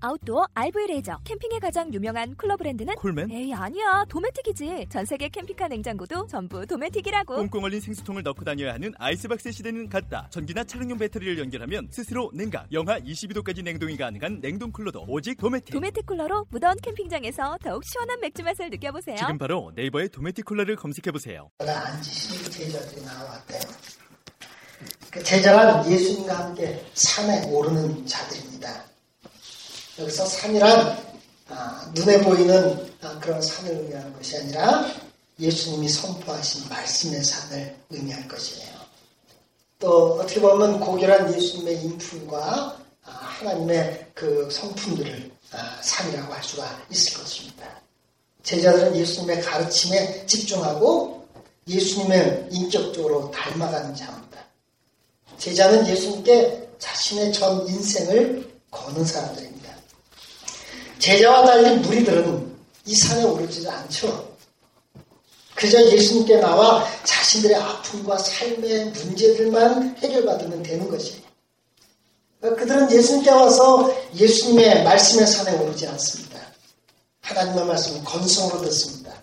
아웃도어 0.00 0.46
RV 0.54 0.86
레저 0.88 1.18
캠핑에 1.24 1.58
가장 1.60 1.92
유명한 1.94 2.34
쿨러 2.36 2.56
브랜드는 2.56 2.94
콜맨? 2.96 3.30
에이 3.30 3.54
아니야 3.54 4.04
도메틱이지 4.08 4.86
전 4.90 5.04
세계 5.04 5.28
캠핑카 5.28 5.68
냉장고도 5.68 6.26
전부 6.26 6.66
도메틱이라고 6.66 7.36
꽁꽁 7.36 7.64
얼린 7.64 7.80
생수통을 7.80 8.22
넣고 8.22 8.44
다녀야 8.44 8.74
하는 8.74 8.92
아이스박스 8.98 9.50
시대는 9.50 9.88
갔다. 9.88 10.28
전기나 10.30 10.64
차량용 10.64 10.98
배터리를 10.98 11.38
연결하면 11.38 11.88
스스로 11.90 12.30
냉각, 12.34 12.66
영하 12.72 12.98
22도까지 13.00 13.62
냉동이 13.62 13.96
가능한 13.96 14.40
냉동 14.40 14.70
쿨러도 14.72 15.04
오직 15.08 15.36
도메틱. 15.38 15.72
도메틱 15.72 16.06
쿨러로 16.06 16.46
무더운 16.50 16.74
캠핑장에서 16.82 17.58
더욱 17.62 17.84
시원한 17.84 18.20
맥주 18.20 18.42
맛을 18.42 18.70
느껴보세요 18.70 19.16
지금 19.16 19.38
바로 19.38 19.72
네이버에 19.74 20.08
도메틱 20.08 20.44
쿨러를 20.44 20.76
검색해 20.76 21.10
보세요. 21.12 21.48
앉으신 21.60 22.50
제자들이 22.50 23.04
나왔대요. 23.04 23.60
그 25.10 25.22
제자란 25.22 25.88
예수님과 25.90 26.46
함께 26.46 26.84
산에 26.94 27.46
오르는 27.50 28.04
자들입니다. 28.06 28.93
여기서 29.98 30.26
산이란 30.26 31.04
아, 31.48 31.90
눈에 31.94 32.20
보이는 32.22 32.90
아, 33.02 33.18
그런 33.20 33.40
산을 33.40 33.72
의미하는 33.72 34.12
것이 34.14 34.36
아니라 34.36 34.86
예수님이 35.38 35.88
선포하신 35.88 36.68
말씀의 36.68 37.22
산을 37.22 37.76
의미할 37.90 38.26
것이에요. 38.26 38.72
또 39.78 40.14
어떻게 40.14 40.40
보면 40.40 40.80
고결한 40.80 41.32
예수님의 41.34 41.84
인품과 41.84 42.78
아, 43.04 43.10
하나님의 43.10 44.10
그 44.14 44.48
성품들을 44.50 45.30
아, 45.52 45.78
산이라고 45.82 46.32
할 46.32 46.42
수가 46.42 46.86
있을 46.90 47.18
것입니다. 47.18 47.80
제자들은 48.42 48.96
예수님의 48.96 49.42
가르침에 49.42 50.26
집중하고 50.26 51.24
예수님을 51.68 52.48
인격적으로 52.50 53.30
닮아가는 53.30 53.94
자입니다. 53.94 54.44
제자는 55.38 55.86
예수님께 55.86 56.68
자신의 56.78 57.32
전 57.32 57.66
인생을 57.68 58.54
거는 58.70 59.04
사람들입니다. 59.04 59.53
제자와 60.98 61.44
달리 61.44 61.76
무리들은 61.76 62.54
이 62.86 62.94
산에 62.94 63.24
오르지 63.24 63.68
않죠. 63.68 64.34
그저 65.54 65.80
예수님께 65.90 66.38
나와 66.38 66.84
자신들의 67.04 67.56
아픔과 67.56 68.18
삶의 68.18 68.86
문제들만 68.86 69.96
해결받으면 69.98 70.62
되는 70.62 70.88
것이에요. 70.90 71.22
그들은 72.40 72.90
예수님께 72.90 73.30
와서 73.30 73.90
예수님의 74.14 74.84
말씀의 74.84 75.26
산에 75.26 75.56
오르지 75.58 75.86
않습니다. 75.86 76.40
하나님의 77.22 77.64
말씀을 77.64 78.04
건성으로 78.04 78.60
듣습니다. 78.62 79.14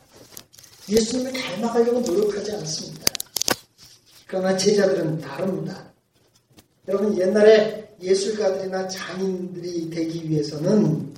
예수님을 0.90 1.34
닮아가려고 1.34 2.00
노력하지 2.00 2.54
않습니다. 2.54 3.06
그러나 4.26 4.58
제자들은 4.58 5.22
다릅니다. 5.22 5.92
여러분 6.88 7.18
옛날에 7.20 7.94
예술가들이나 8.02 8.88
장인들이 8.88 9.90
되기 9.92 10.28
위해서는 10.28 11.11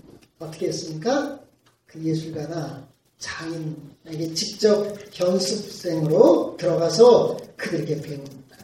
어떻게 0.44 0.68
했습니까? 0.68 1.40
그 1.86 2.04
예술가나 2.04 2.88
장인에게 3.20 4.34
직접 4.34 4.96
견습생으로 5.12 6.58
들어가서 6.58 7.38
그들에게 7.56 8.02
배웁니다. 8.02 8.58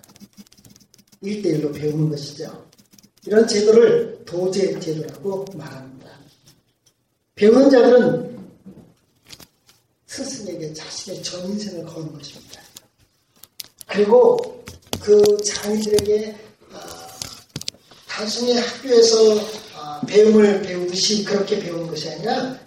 1대1로 1.23 1.73
배우는 1.73 2.09
것이죠. 2.09 2.66
이런 3.25 3.47
제도를 3.47 4.23
도제 4.25 4.80
제도라고 4.80 5.45
말합니다. 5.55 6.09
배우는 7.36 7.70
자들은 7.70 8.39
스승에게 10.08 10.73
자신의 10.73 11.23
전 11.23 11.45
인생을 11.45 11.86
거는 11.86 12.14
것입니다. 12.14 12.61
그리고 13.86 14.64
그 15.02 15.37
장인들에게 15.43 16.36
아, 16.71 17.08
단순히 18.08 18.58
학교에서 18.58 19.59
배움을 20.08 20.61
배우 20.61 20.78
듯이 20.89 21.23
그렇게 21.23 21.60
배우는 21.60 21.88
것이 21.88 22.10
아니라 22.10 22.58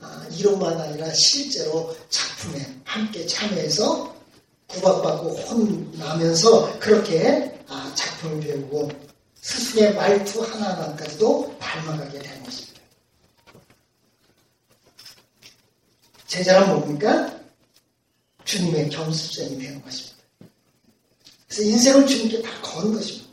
아, 0.00 0.26
이론만 0.30 0.80
아니라 0.80 1.12
실제로 1.12 1.94
작품에 2.08 2.80
함께 2.84 3.26
참여해서 3.26 4.16
구박받고 4.68 5.30
혼나면서 5.30 6.78
그렇게 6.78 7.58
아, 7.68 7.92
작품을 7.94 8.40
배우고 8.40 8.90
스승의 9.40 9.94
말투 9.94 10.42
하나하나까지도 10.42 11.56
닮아가게 11.58 12.18
되는 12.18 12.42
것입니다. 12.42 12.80
제자란 16.26 16.68
뭡니까? 16.68 17.38
주님의 18.44 18.90
겸습생이 18.90 19.58
되는 19.58 19.82
것입니다. 19.82 20.18
그래서 21.46 21.62
인생을 21.62 22.06
주님께 22.06 22.42
다 22.42 22.50
거는 22.60 22.94
것입니다. 22.94 23.27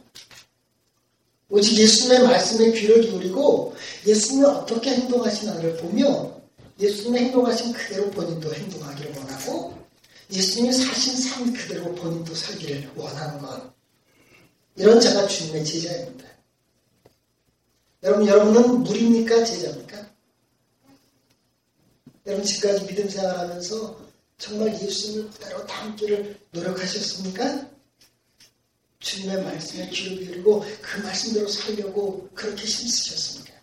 오직 1.56 1.78
예수님의 1.78 2.28
말씀에 2.28 2.72
귀를 2.74 3.00
기울이고 3.00 3.74
예수님이 4.06 4.46
어떻게 4.46 4.94
행동하시나를 4.94 5.78
보며 5.78 6.36
예수님의 6.78 7.24
행동하신 7.24 7.72
그대로 7.72 8.12
본인도 8.12 8.54
행동하기를 8.54 9.16
원하고 9.16 9.74
예수님이 10.30 10.74
사신 10.74 11.16
삶 11.16 11.54
그대로 11.54 11.96
본인도 11.96 12.36
살기를 12.36 12.92
원하는 12.98 13.40
것. 13.40 13.74
이런 14.76 15.00
자가 15.00 15.28
주님의 15.28 15.64
제자입니다. 15.64 16.26
여러분, 18.04 18.28
여러분은 18.28 18.84
무리입니까? 18.84 19.46
제자입니까? 19.46 20.10
여러분, 22.26 22.46
지금까지 22.46 22.86
믿음 22.88 23.08
생활하면서 23.08 23.98
정말 24.38 24.74
예수님을 24.74 25.30
그대로 25.32 25.66
담기를 25.66 26.38
노력하셨습니까? 26.52 27.75
주님의 29.00 29.44
말씀에 29.44 29.90
귀를 29.90 30.26
기울이고 30.26 30.66
그 30.82 31.02
말씀대로 31.02 31.48
살려고 31.48 32.30
그렇게 32.34 32.64
힘쓰셨습니다. 32.64 33.54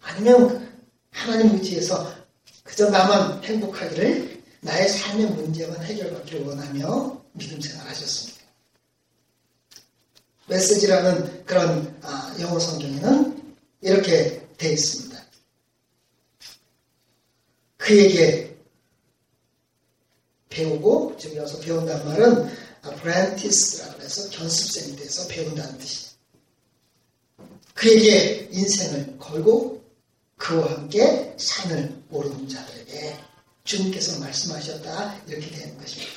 아니면 0.00 0.82
하나님 1.10 1.54
의지에서 1.54 2.14
그저 2.64 2.90
나만 2.90 3.42
행복하기를 3.44 4.42
나의 4.60 4.88
삶의 4.88 5.26
문제만 5.26 5.82
해결받기를 5.82 6.46
원하며 6.46 7.22
믿음 7.32 7.60
생활하셨습니다. 7.60 8.42
메시지라는 10.46 11.44
그런 11.44 11.98
아, 12.02 12.36
영어 12.40 12.58
성경에는 12.58 13.54
이렇게 13.80 14.46
되어 14.58 14.72
있습니다. 14.72 15.22
그에게 17.78 18.56
배우고 20.48 21.16
지금 21.18 21.38
여기서 21.38 21.60
배운다는 21.60 22.06
말은 22.06 22.56
apprentice라고 22.82 24.02
해서 24.02 24.28
견습생이 24.30 24.96
돼서 24.96 25.26
배운다는 25.28 25.78
뜻이. 25.78 26.12
그에게 27.74 28.48
인생을 28.50 29.18
걸고 29.18 29.82
그와 30.36 30.72
함께 30.72 31.34
산을 31.38 32.02
오르는 32.10 32.48
자들에게 32.48 33.16
주님께서 33.64 34.18
말씀하셨다 34.18 35.22
이렇게 35.28 35.50
되는 35.50 35.78
것입니다. 35.78 36.12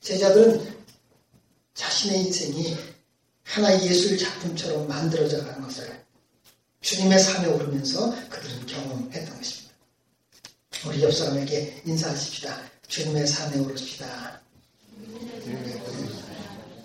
제자들은 0.00 0.76
자신의 1.74 2.26
인생이 2.26 2.76
하나의 3.42 3.86
예술 3.86 4.16
작품처럼 4.16 4.88
만들어져 4.88 5.44
가는 5.44 5.62
것을 5.62 6.04
주님의 6.80 7.18
산에 7.18 7.48
오르면서 7.48 8.10
그들은 8.28 8.66
경험했던 8.66 9.36
것입니다. 9.36 9.74
우리 10.86 11.02
옆 11.02 11.12
사람에게 11.12 11.82
인사하십시다. 11.84 12.70
주님의 12.88 13.26
산에 13.26 13.58
오르십시다. 13.58 14.40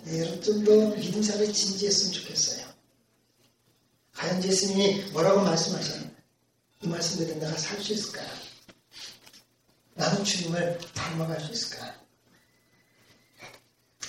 네, 0.04 0.20
여러분 0.20 0.42
좀더 0.42 0.96
믿음 0.96 1.24
생활에 1.24 1.52
진지했으면 1.52 2.14
좋겠어요. 2.14 2.68
과연 4.14 4.44
예수님이 4.44 5.12
뭐라고 5.12 5.42
말씀하셨나이 5.42 6.12
말씀대로 6.84 7.40
내가 7.40 7.58
살 7.58 7.82
수 7.82 7.94
있을까? 7.94 8.22
나는 9.94 10.24
주님을 10.24 10.80
닮아갈 10.94 11.40
수 11.40 11.52
있을까? 11.52 11.96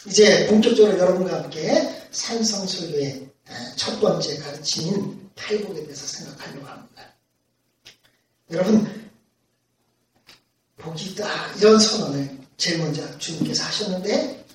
이제 0.06 0.46
본격적으로 0.48 0.98
여러분과 0.98 1.44
함께 1.44 2.06
산성설교의 2.10 3.30
첫 3.76 4.00
번째 4.00 4.38
가르침인 4.38 5.30
탈복에 5.34 5.84
대해서 5.84 6.06
생각하려고 6.06 6.66
합니다. 6.66 7.14
여러분, 8.50 9.10
복이 10.78 11.10
있다. 11.10 11.54
이런 11.54 11.78
선언을 11.78 12.41
제일 12.62 12.78
먼저 12.78 13.18
주님께서 13.18 13.64
하셨는데 13.64 14.46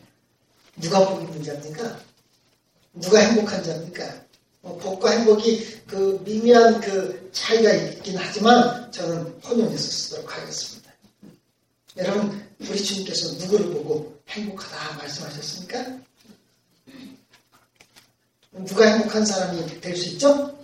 누가 0.78 1.10
복이 1.10 1.26
있는 1.26 1.44
자입니까? 1.44 2.00
누가 2.94 3.20
행복한 3.20 3.62
자입니까? 3.62 4.24
어, 4.62 4.78
복과 4.78 5.12
행복이 5.12 5.84
그 5.88 6.22
미미한 6.24 6.80
그 6.80 7.30
차이가 7.34 7.70
있긴 7.74 8.16
하지만 8.18 8.90
저는 8.94 9.42
혼용해서 9.44 9.84
쓰도록 9.84 10.38
하겠습니다. 10.38 10.90
여러분, 11.98 12.48
우리 12.62 12.82
주님께서 12.82 13.44
누구를 13.44 13.74
보고 13.74 14.18
행복하다 14.30 15.00
말씀하셨습니까? 15.00 15.98
누가 18.54 18.86
행복한 18.86 19.26
사람이 19.26 19.82
될 19.82 19.98
수 19.98 20.12
있죠? 20.12 20.58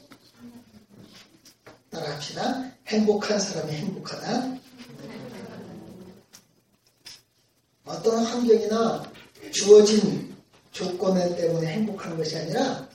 따라 1.91 2.09
합시다. 2.13 2.71
행복한 2.87 3.37
사람이 3.37 3.73
행복하다. 3.73 4.62
어떤 7.85 8.23
환경이나 8.25 9.11
주어진 9.51 10.35
조건 10.71 11.35
때문에 11.35 11.67
행복한 11.67 12.17
것이 12.17 12.37
아니라 12.37 12.87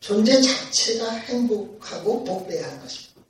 존재 0.00 0.40
자체가 0.40 1.10
행복하고 1.12 2.24
복돼야 2.24 2.66
하는 2.66 2.80
것입니다. 2.80 3.22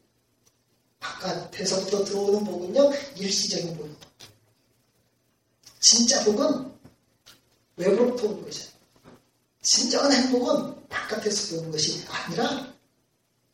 바깥에서부터 1.00 2.04
들어오는 2.04 2.44
복은요, 2.44 2.92
일시적인 3.16 3.76
복입니다. 3.76 4.06
진짜 5.80 6.24
복은 6.24 6.72
외부로부터 7.76 8.28
오는 8.28 8.44
것이에요. 8.44 8.70
진정한 9.60 10.12
행복은 10.12 10.88
바깥에서 10.88 11.58
오는 11.58 11.70
것이 11.72 12.04
아니라 12.08 12.72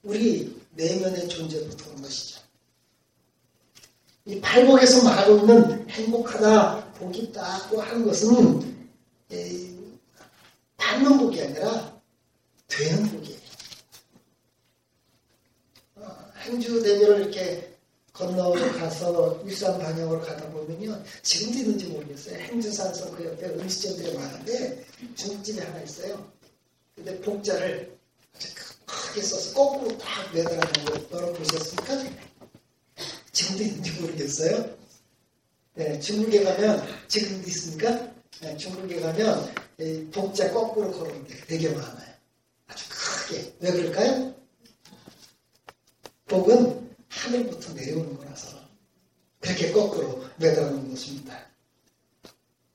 우리 0.03 0.61
내면의 0.73 1.29
존재로부터 1.29 1.91
오는 1.91 2.03
것이죠. 2.03 2.41
이 4.27 4.41
발목에서 4.41 5.03
말하고 5.03 5.39
있는 5.39 5.89
행복하다, 5.89 6.88
복이 6.99 7.19
있다고 7.21 7.81
하는 7.81 8.05
것은 8.05 8.77
받는 10.77 11.19
복이 11.19 11.43
아니라 11.43 12.01
되는 12.67 13.09
복이에요. 13.11 13.39
어, 15.97 16.33
행주 16.39 16.83
대교를 16.83 17.21
이렇게 17.23 17.77
건너 18.13 18.53
가서 18.53 19.41
일산 19.45 19.79
방향으로 19.79 20.21
가다 20.21 20.51
보면요. 20.51 21.03
지금도 21.23 21.59
있는지 21.59 21.87
모르겠어요. 21.87 22.37
행주산성 22.39 23.13
그 23.15 23.25
옆에 23.25 23.47
음식점들이 23.47 24.15
많은데 24.15 24.85
중국집이 25.15 25.61
하나 25.61 25.81
있어요. 25.83 26.31
근데 26.97 27.21
복자를 27.21 27.97
아주 28.35 28.49
크게 28.87 29.23
써서 29.23 29.55
거꾸로 29.55 29.97
딱 29.99 30.35
매달아 30.35 30.57
놓은 30.57 31.09
거 31.11 31.17
열어보셨습니까? 31.17 32.05
지금도 33.31 33.63
있는지 33.63 34.01
모르겠어요. 34.01 34.78
네, 35.79 35.97
중국에 36.01 36.43
가면 36.43 36.85
지금도 37.07 37.47
있습니까? 37.51 38.13
네, 38.41 38.57
중국에 38.57 38.99
가면 38.99 39.55
복자 40.11 40.51
거꾸로 40.51 40.91
걸어놓은 40.91 41.25
게 41.29 41.37
되게 41.47 41.69
많아요. 41.69 42.15
아주 42.67 42.85
크게. 42.91 43.55
왜 43.61 43.71
그럴까요? 43.71 44.35
복은 46.27 46.97
하늘부터 47.09 47.75
내려오는 47.75 48.17
거라서 48.17 48.59
그렇게 49.39 49.71
거꾸로 49.71 50.25
매달아 50.39 50.69
놓은 50.69 50.91
것입니다. 50.91 51.47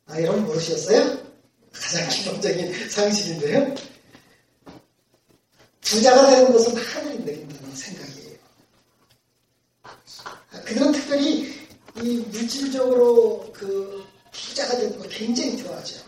아, 0.06 0.22
여러분 0.22 0.46
모르셨어요? 0.46 1.28
가장 1.74 2.08
기본적인 2.08 2.90
상식인데요. 2.90 3.76
부자가 5.82 6.30
되는 6.30 6.54
것은 6.54 6.78
하늘이 6.78 7.20
내린다는 7.26 7.76
생각이에요. 7.76 8.38
아, 9.84 10.62
그들은 10.64 10.94
특별히 10.94 11.42
이 11.42 11.63
물질적으로 12.44 13.52
그 13.54 14.04
부자가 14.32 14.78
되는 14.78 14.98
걸 14.98 15.08
굉장히 15.10 15.58
좋아하죠. 15.58 16.04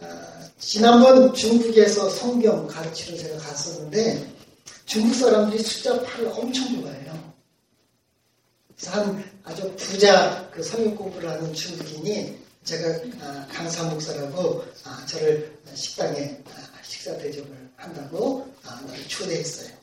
아, 0.00 0.48
지난번 0.58 1.34
중국에서 1.34 2.08
성경 2.10 2.66
가르치러 2.66 3.16
제가 3.16 3.38
갔었는데 3.38 4.32
중국 4.86 5.14
사람들이 5.14 5.62
숫자 5.62 5.98
8을 6.02 6.38
엄청 6.38 6.80
좋아해요. 6.80 7.34
그래서 8.76 8.92
한 8.92 9.32
아주 9.44 9.74
부자 9.76 10.48
그 10.50 10.62
성경 10.62 10.94
공부를 10.96 11.28
하는 11.30 11.52
중국인이 11.52 12.38
제가 12.64 13.00
아, 13.20 13.46
강사 13.52 13.84
목사라고 13.84 14.64
아, 14.84 15.04
저를 15.06 15.58
식당에 15.74 16.40
아, 16.46 16.82
식사 16.82 17.16
대접을 17.18 17.70
한다고 17.76 18.50
나를 18.62 19.08
초대했어요. 19.08 19.74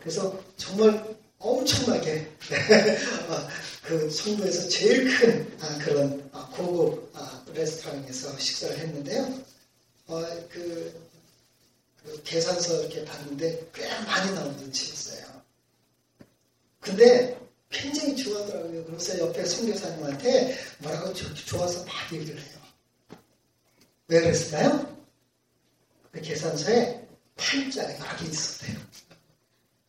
그래서 0.00 0.38
정말 0.58 1.16
엄청나게 1.44 2.30
어, 3.28 3.48
그 3.84 4.10
송도에서 4.10 4.68
제일 4.68 5.16
큰 5.18 5.58
그런 5.78 6.30
고급 6.52 7.12
레스토랑에서 7.52 8.38
식사를 8.38 8.78
했는데요. 8.78 9.44
어, 10.06 10.22
그 10.50 11.04
그 12.04 12.22
계산서 12.22 12.82
이렇게 12.82 13.04
봤는데 13.04 13.70
꽤 13.72 13.88
많이 14.04 14.32
나오는 14.34 14.72
집이었어요. 14.72 15.42
근데 16.80 17.40
굉장히 17.70 18.14
좋아하더라고요. 18.16 18.84
그래서 18.84 19.18
옆에 19.18 19.44
선교사님한테 19.44 20.58
뭐라고 20.78 21.14
좋아서 21.14 21.82
막 21.86 21.94
얘기를 22.12 22.38
해요. 22.38 22.58
왜 24.08 24.20
그랬을까요? 24.20 24.94
그 26.12 26.20
계산서에 26.20 27.08
팔자가 27.36 27.98
여러 27.98 28.16
개 28.16 28.26
있었대요. 28.26 28.78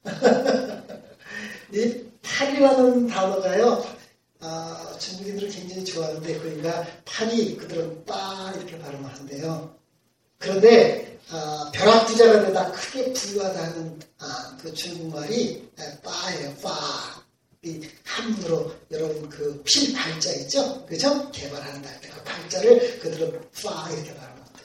이 1.73 2.05
팔이라는 2.25 3.07
단어가요, 3.07 3.85
아, 4.41 4.95
중국인들은 4.99 5.49
굉장히 5.51 5.85
좋아하는데, 5.85 6.39
그러니까 6.39 6.85
팔이 7.05 7.57
그들은 7.57 8.05
빠 8.05 8.51
이렇게 8.57 8.77
발음을 8.79 9.09
한대요. 9.13 9.75
그런데 10.37 11.17
아, 11.31 11.71
벼락부자가 11.73 12.45
되다 12.45 12.71
크게 12.71 13.13
부유하다는 13.13 13.99
아, 14.19 14.57
그 14.61 14.73
중국말이 14.73 15.69
빠예요. 16.03 16.53
빠. 16.61 16.71
이 17.63 17.81
함부로 18.03 18.71
여러분 18.91 19.27
그 19.27 19.63
필 19.63 19.91
발자 19.93 20.31
있죠? 20.33 20.85
그죠? 20.85 21.31
개발한다. 21.31 21.89
그 21.99 22.23
발자를 22.23 22.99
그들은 22.99 23.41
빠 23.63 23.89
이렇게 23.91 24.13
발음한다. 24.13 24.59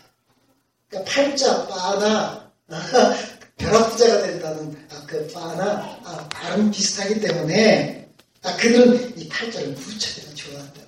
그러니까 0.89 1.11
팔자 1.11 1.67
빠나 1.67 2.53
벼락부자가 3.61 4.23
된다는 4.23 4.75
아, 4.91 5.05
그 5.07 5.27
빠나 5.29 6.01
아, 6.05 6.29
발음 6.31 6.71
비슷하기 6.71 7.21
때문에 7.21 8.09
아, 8.43 8.57
그들은 8.57 9.19
이 9.19 9.29
팔자를 9.29 9.69
무척이나 9.69 10.35
좋아한다. 10.35 10.81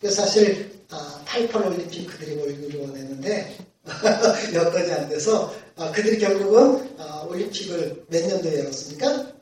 그래서 0.00 0.22
사실 0.22 0.82
아, 0.90 1.22
88 1.24 1.66
올림픽 1.66 2.06
그들이 2.06 2.36
올리기를 2.36 2.80
원했는데 2.80 3.56
여건이 4.54 4.92
안 4.92 5.08
돼서 5.08 5.54
아, 5.76 5.90
그들이 5.92 6.18
결국은 6.18 6.94
아, 6.98 7.24
올림픽을 7.28 8.04
몇 8.08 8.26
년도에 8.26 8.58
열었습니까? 8.60 9.32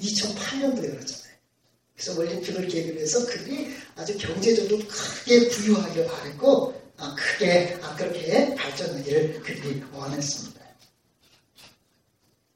2008년도에 0.00 0.90
열었잖아요. 0.90 1.30
그래서 1.94 2.18
올림픽을 2.18 2.68
계기로 2.68 3.00
해서 3.00 3.26
그들이 3.26 3.74
아주 3.96 4.16
경제적으로 4.16 4.78
크게 4.88 5.48
부유하길 5.48 6.06
바랬고 6.06 6.80
아, 6.98 7.14
크게 7.18 7.78
아, 7.82 7.96
그렇게 7.96 8.54
발전하기를 8.54 9.40
그들이 9.42 9.82
원했습니다. 9.92 10.59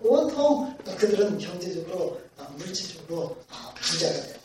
온통 0.04 0.76
그들은 0.99 1.38
경제적으로 1.38 2.20
아, 2.37 2.42
물질적으로 2.58 3.37
아, 3.49 3.73
부자가 3.80 4.12
되고 4.12 4.38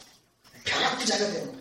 벼락 0.63 0.97
부자가 0.99 1.25
되는 1.25 1.47
거예요. 1.47 1.59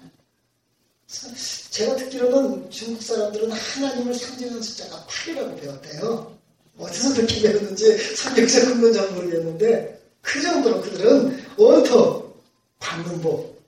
제가 1.71 1.97
듣기로는 1.97 2.71
중국 2.71 3.03
사람들은 3.03 3.51
하나님을 3.51 4.15
상징하는 4.15 4.63
숫자가 4.63 5.05
8이라고 5.07 5.61
배웠대요. 5.61 6.39
어디서 6.79 7.15
그렇게 7.15 7.43
배웠는지 7.43 7.99
성경서 8.15 8.67
근건 8.67 8.93
잘 8.93 9.11
모르겠는데 9.11 10.01
그 10.23 10.41
정도로 10.41 10.81
그들은 10.81 11.45
온통 11.57 12.35
받는 12.79 13.21
복, 13.21 13.61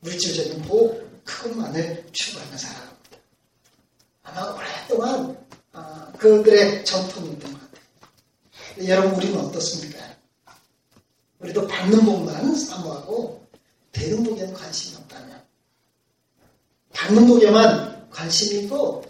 물질적인 0.00 0.62
복, 0.62 1.02
그것만을 1.24 2.06
추구하는 2.12 2.58
사람입니다. 2.58 2.94
아마 4.22 4.52
오랫동안 4.52 5.44
아, 5.72 6.12
그들의 6.18 6.84
같아요. 6.84 7.53
여러분 8.82 9.14
우리는 9.14 9.38
어떻습니까? 9.38 10.00
우리도 11.38 11.66
받는 11.66 12.04
복만 12.04 12.54
사모하고 12.54 13.46
되는 13.92 14.22
복에는 14.24 14.52
관심이 14.52 14.96
없다면 14.96 15.42
받는 16.92 17.26
복에만 17.26 18.10
관심이 18.10 18.64
있고 18.64 19.04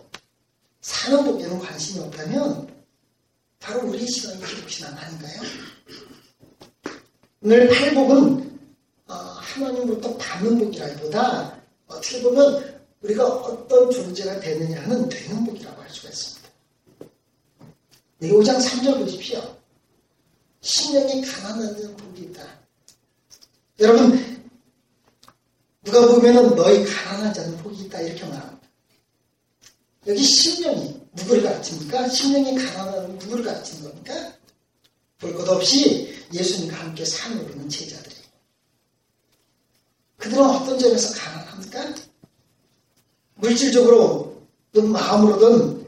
사는 0.80 1.24
복에는 1.24 1.58
관심이 1.60 2.04
없다면 2.04 2.74
바로 3.58 3.88
우리의 3.88 4.06
신앙이 4.06 4.44
기독 4.44 4.68
신앙 4.68 4.94
아닌가요? 4.98 5.42
오늘 7.40 7.68
팔복은 7.68 8.58
어, 9.06 9.14
하나님으로부터 9.14 10.16
받는 10.18 10.58
복이라기보다 10.58 11.58
어떻게 11.86 12.22
보면 12.22 12.82
우리가 13.00 13.26
어떤 13.26 13.90
존재가 13.90 14.40
되느냐는 14.40 15.08
되는 15.08 15.44
복이라고 15.44 15.80
할 15.80 15.90
수가 15.90 16.08
있습니다. 16.08 16.33
5장 18.30 18.56
3절 18.58 18.98
보십시오. 19.00 19.56
신령이 20.60 21.22
가난한 21.22 21.96
복이 21.96 22.22
있다. 22.22 22.42
여러분 23.80 24.50
누가 25.82 26.06
보면은 26.06 26.54
너희 26.54 26.84
가난한 26.84 27.34
자는 27.34 27.56
복이 27.58 27.84
있다 27.84 28.00
이렇게 28.00 28.24
말합니다. 28.24 28.68
여기 30.06 30.22
심령이 30.22 31.00
누구를 31.14 31.42
가르칩니까? 31.42 32.08
심령이 32.08 32.54
가난한 32.64 33.18
누구를 33.18 33.44
가르치는 33.44 33.82
겁니까? 33.90 34.32
볼 35.18 35.34
것 35.34 35.48
없이 35.48 36.14
예수님과 36.32 36.76
함께 36.76 37.04
산을 37.04 37.44
오르는 37.44 37.68
제자들이 37.68 38.16
그들은 40.18 40.42
어떤 40.44 40.78
점에서 40.78 41.14
가난합니까? 41.14 41.94
물질적으로든 43.36 44.90
마음으로든 44.90 45.83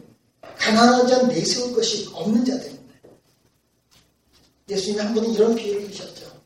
가난한 0.58 1.06
자 1.06 1.22
내세울 1.26 1.74
것이 1.74 2.08
없는 2.12 2.44
자들입니다. 2.44 2.94
예수님이 4.68 5.00
한 5.00 5.14
번은 5.14 5.30
이런 5.32 5.54
비유를 5.54 5.90
주셨죠. 5.90 6.42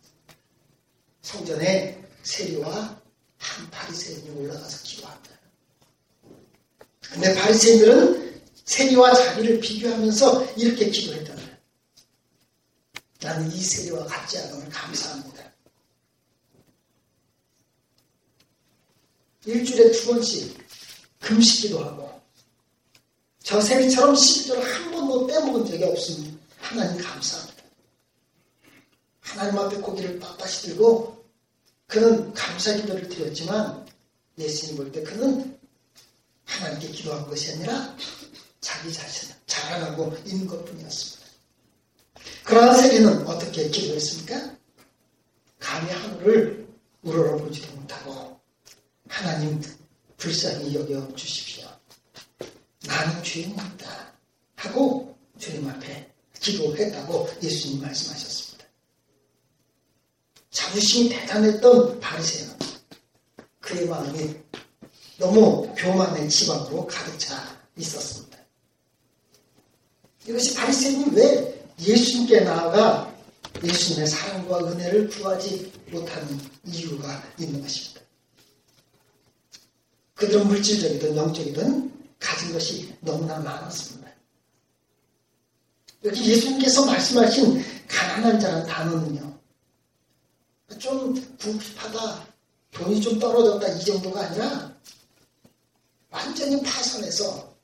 성전에 1.22 2.02
세리와 2.22 3.00
한 3.38 3.70
바리새인이 3.70 4.30
올라가서 4.30 4.82
기도한다. 4.84 5.30
근데 7.00 7.34
바리새인들은 7.34 8.42
세리와 8.64 9.14
자기를 9.14 9.60
비교하면서 9.60 10.52
이렇게 10.56 10.90
기도했다. 10.90 11.34
나는 13.22 13.50
이 13.52 13.60
세리와 13.60 14.04
같지 14.06 14.38
않음을 14.38 14.68
감사합니다. 14.68 15.50
일주일에 19.46 19.90
두 19.92 20.06
번씩 20.08 20.58
금식 21.20 21.62
기도 21.62 21.84
하고 21.84 22.19
저 23.42 23.60
세리처럼 23.60 24.14
11절 24.14 24.60
한 24.60 24.90
번도 24.90 25.26
빼먹은 25.26 25.66
적이 25.66 25.84
없으니 25.84 26.38
하나님 26.58 27.02
감사합니다. 27.02 27.62
하나님 29.20 29.58
앞에 29.58 29.76
고기를 29.78 30.20
빳빳이 30.20 30.64
들고 30.66 31.24
그는 31.86 32.32
감사 32.34 32.74
기도를 32.74 33.08
드렸지만 33.08 33.86
예수님 34.38 34.76
볼 34.76 34.92
때 34.92 35.02
그는 35.02 35.58
하나님께 36.44 36.88
기도한 36.88 37.26
것이 37.28 37.52
아니라 37.52 37.96
자기 38.60 38.92
자신을 38.92 39.34
자랑하고 39.46 40.16
있는 40.26 40.46
것 40.46 40.64
뿐이었습니다. 40.64 41.30
그러한 42.44 42.76
세계는 42.76 43.26
어떻게 43.26 43.68
기도했습니까? 43.70 44.56
감히 45.58 45.90
하늘을 45.92 46.66
우러러보지도 47.02 47.72
못하고 47.76 48.40
하나님 49.08 49.60
불쌍히 50.16 50.74
여겨 50.74 51.14
주십시오. 51.14 51.68
나는 52.86 53.22
죄인입니다. 53.22 54.12
하고 54.56 55.16
주님 55.38 55.68
앞에 55.68 56.10
기도했다고 56.38 57.28
예수님 57.42 57.82
말씀하셨습니다. 57.82 58.66
자부심이 60.50 61.10
대단했던 61.10 62.00
바리새는 62.00 62.54
그의 63.60 63.86
마음이 63.86 64.34
너무 65.18 65.72
교만의 65.76 66.28
지방으로 66.28 66.86
가득 66.86 67.18
차 67.18 67.36
있었습니다. 67.76 68.38
이것이 70.26 70.54
바리새인이 70.54 71.14
왜 71.14 71.64
예수님께 71.78 72.40
나아가 72.40 73.14
예수님의 73.62 74.06
사랑과 74.06 74.58
은혜를 74.70 75.08
구하지 75.08 75.72
못하는 75.90 76.40
이유가 76.64 77.22
있는 77.38 77.60
것입니다. 77.60 78.00
그들은 80.14 80.48
물질적이든 80.48 81.16
영적이든 81.16 81.89
가진 82.20 82.52
것이 82.52 82.94
너무나 83.00 83.38
많았습니다. 83.38 84.08
여기 86.04 86.30
예수님께서 86.30 86.86
말씀하신 86.86 87.64
가난한 87.88 88.38
자란 88.38 88.66
단어는요, 88.66 89.38
좀 90.78 91.14
부급하다, 91.38 92.26
돈이 92.70 93.00
좀 93.00 93.18
떨어졌다 93.18 93.68
이 93.68 93.84
정도가 93.84 94.20
아니라 94.20 94.74
완전히 96.10 96.62
파산해서 96.62 97.54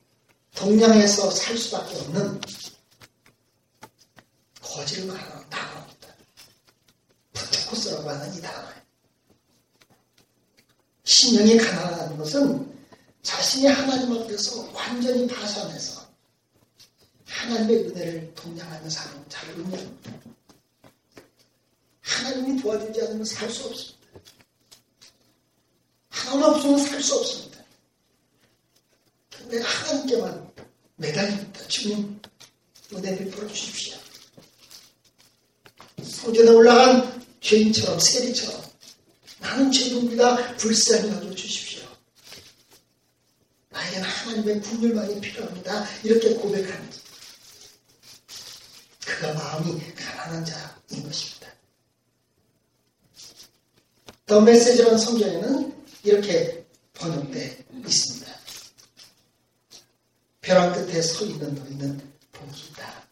동양에서 0.54 1.30
살 1.30 1.56
수밖에 1.56 1.96
없는 1.96 2.40
거지를 4.60 5.06
말하는 5.06 5.48
단어입니다. 5.48 6.08
푸테코스라고 7.32 8.10
하는 8.10 8.34
이 8.34 8.40
단어예요. 8.40 8.76
신령이 11.04 11.56
가난하다는 11.56 12.18
것은 12.18 12.75
자신이 13.26 13.66
하나님 13.66 14.12
앞에서 14.22 14.70
완전히 14.72 15.26
파산해서 15.26 16.06
하나님의 17.26 17.76
은혜를 17.88 18.34
동양하며 18.36 18.88
사는 18.88 19.28
잘 19.28 19.50
의미합니다. 19.50 20.12
하나님이 22.02 22.62
도와주지 22.62 23.02
않으면 23.02 23.24
살 23.24 23.50
수 23.50 23.64
없습니다. 23.64 24.06
하나님 26.08 26.44
없으면 26.44 26.78
살 26.78 27.02
수 27.02 27.16
없습니다. 27.16 27.64
내가 29.48 29.68
하나님께만 29.68 30.52
매달립니다. 30.94 31.66
주님, 31.66 32.20
은혜 32.94 33.18
베풀어 33.18 33.48
주십시오. 33.48 33.98
성전에 36.00 36.48
올라간 36.48 37.26
죄인처럼 37.40 37.98
세리처럼 37.98 38.62
나는 39.40 39.72
죄인입니다. 39.72 40.56
불쌍히 40.58 41.10
여겨 41.10 41.34
주십시오. 41.34 41.65
하나님의 44.26 44.60
국물만이 44.60 45.20
필요합니다. 45.20 45.86
이렇게 46.02 46.34
고백하는 46.34 46.90
그가 49.04 49.32
마음이 49.34 49.80
가난한 49.94 50.44
자인 50.44 51.02
것입니다. 51.04 51.48
더 54.26 54.40
메시지라는 54.40 54.98
성경에는 54.98 55.84
이렇게 56.02 56.66
번역되어 56.94 57.50
있습니다. 57.86 58.32
벼랑 60.40 60.72
끝에 60.72 61.00
서 61.00 61.24
있는 61.24 61.54
너희는 61.54 62.12
복이 62.32 62.68
있다. 62.70 63.06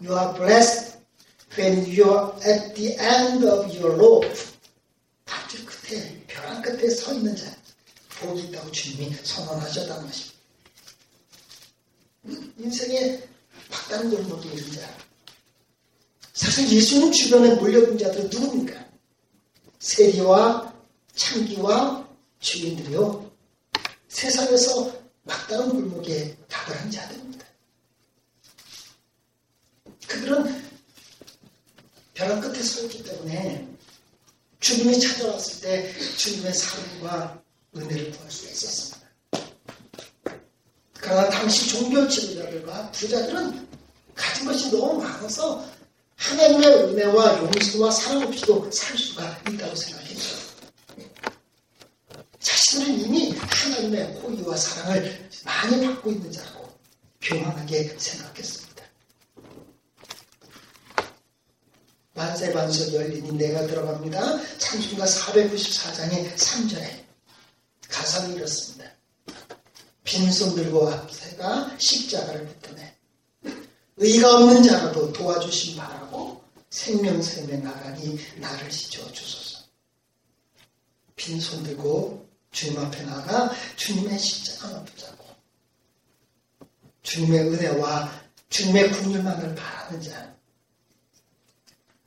You 0.00 0.16
are 0.16 0.34
blessed 0.34 0.98
when 1.56 1.78
you 1.84 2.08
are 2.08 2.32
at 2.46 2.74
the 2.74 2.96
end 3.00 3.44
of 3.44 3.66
your 3.76 3.96
rope. 3.96 4.28
밧줄 5.24 5.66
끝에, 5.66 6.24
벼랑 6.28 6.62
끝에 6.62 6.88
서 6.90 7.12
있는 7.12 7.34
자. 7.34 7.57
복이 8.20 8.48
있다고 8.48 8.70
주님이 8.70 9.14
선언하셨다는 9.22 10.06
것입니다. 10.06 10.38
인생의 12.58 13.28
막다른 13.70 14.10
골목에 14.10 14.48
있는 14.50 14.72
자. 14.72 14.96
사실 16.32 16.68
예수님 16.70 17.12
주변에 17.12 17.54
몰려든 17.54 17.98
자들은 17.98 18.30
누굽니까? 18.30 18.86
세리와 19.78 20.74
창기와 21.14 22.08
주인들이요. 22.40 23.30
세상에서 24.08 24.92
막다른 25.22 25.70
골목에 25.70 26.36
다가간 26.48 26.90
자들입니다. 26.90 27.46
그들은 30.06 30.68
벼랑 32.14 32.40
끝에 32.40 32.62
서 32.62 32.82
있기 32.84 33.04
때문에 33.04 33.68
주님이 34.60 34.98
찾아왔을 34.98 35.60
때 35.60 35.98
주님의 36.16 36.52
사랑과 36.52 37.42
은혜를 37.76 38.10
구할 38.12 38.30
수 38.30 38.46
있었습니다. 38.46 39.08
그러나 40.94 41.28
당시 41.30 41.68
종교 41.68 42.06
지도자들과 42.08 42.90
부자들은 42.90 43.68
가진 44.14 44.46
것이 44.46 44.70
너무 44.70 45.02
많아서 45.02 45.64
하나님의 46.16 46.68
은혜와 46.68 47.38
용서와 47.38 47.90
사랑 47.90 48.26
없이도 48.26 48.70
살 48.70 48.98
수가 48.98 49.40
있다고 49.48 49.74
생각했죠. 49.74 50.36
자신은 52.40 53.00
이미 53.00 53.30
하나님의 53.32 54.04
호의와 54.18 54.56
사랑을 54.56 55.28
많이 55.44 55.86
받고 55.86 56.10
있는 56.10 56.30
자라고 56.32 56.68
교만하게 57.20 57.96
생각했습니다. 57.98 58.84
만세 62.14 62.52
반석 62.52 62.92
열리니 62.92 63.32
내가 63.32 63.66
들어갑니다. 63.66 64.58
창조가 64.58 65.04
494장의 65.04 66.34
3절에 66.36 67.07
가사는 67.98 68.36
이렇습니다. 68.36 68.90
빈손 70.04 70.54
들고 70.54 70.88
앞세가 70.88 71.76
십자가를 71.78 72.46
붙드네. 72.46 72.96
의가 73.96 74.36
없는 74.36 74.62
자라도 74.62 75.12
도와주신 75.12 75.76
바라고 75.76 76.42
생명샘에 76.70 77.56
나가니 77.56 78.18
나를 78.36 78.70
지켜 78.70 79.10
주소서. 79.12 79.64
빈손 81.16 81.64
들고 81.64 82.28
주님 82.52 82.78
앞에 82.78 83.02
나가 83.02 83.50
주님의 83.74 84.16
십자가만 84.16 84.84
붙잡고 84.84 85.26
주님의 87.02 87.40
은혜와 87.48 88.22
주님의 88.48 88.92
국률만을 88.92 89.54
바라는 89.56 90.00
자. 90.00 90.34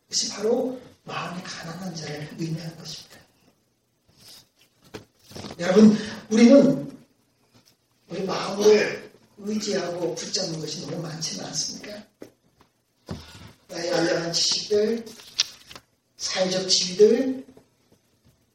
그것이 0.04 0.30
바로 0.30 0.82
마음이 1.04 1.44
가난한 1.44 1.94
자를 1.96 2.30
의미하는 2.40 2.78
것입니다. 2.78 3.11
여러분, 5.60 5.98
우리는 6.30 7.00
우리 8.10 8.24
마음으로 8.24 9.02
의지하고 9.38 10.16
붙잡는 10.16 10.60
것이 10.60 10.82
너무 10.82 11.02
많지는 11.02 11.46
않습니까? 11.46 12.04
나의 13.68 13.94
알량한 13.94 14.34
지식들, 14.34 15.06
사회적 16.18 16.68
지위들, 16.70 17.46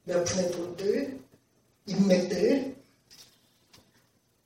몇 0.04 0.24
푼의 0.24 0.50
돈들, 0.52 1.20
인맥들, 1.86 2.76